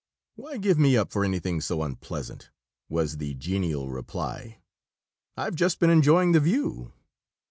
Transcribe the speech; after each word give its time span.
"Why 0.35 0.57
give 0.57 0.79
me 0.79 0.97
up 0.97 1.11
for 1.11 1.23
anything 1.23 1.61
so 1.61 1.83
unpleasant?" 1.83 2.49
was 2.89 3.17
the 3.17 3.35
genial 3.35 3.87
reply. 3.91 4.57
"I've 5.37 5.53
just 5.53 5.77
been 5.77 5.91
enjoying 5.91 6.31
the 6.31 6.39
view." 6.39 6.91